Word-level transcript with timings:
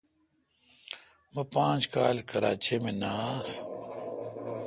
مہ 1.33 1.43
پانچ 1.53 1.81
کال 1.93 2.17
کراچے°مے° 2.29 2.93
نہ 3.01 3.11
آس۔ 3.33 3.51